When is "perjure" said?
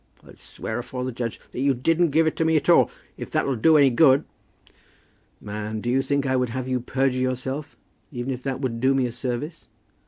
6.79-7.19